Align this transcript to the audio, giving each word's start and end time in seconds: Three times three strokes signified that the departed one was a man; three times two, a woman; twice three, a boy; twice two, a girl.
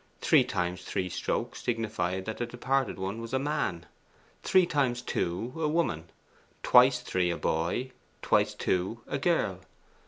Three 0.19 0.43
times 0.43 0.81
three 0.83 1.09
strokes 1.09 1.61
signified 1.61 2.25
that 2.25 2.37
the 2.39 2.47
departed 2.47 2.97
one 2.97 3.21
was 3.21 3.35
a 3.35 3.37
man; 3.37 3.85
three 4.41 4.65
times 4.65 4.99
two, 5.03 5.53
a 5.55 5.67
woman; 5.67 6.09
twice 6.63 7.01
three, 7.01 7.29
a 7.29 7.37
boy; 7.37 7.91
twice 8.23 8.55
two, 8.55 9.01
a 9.05 9.19
girl. 9.19 9.59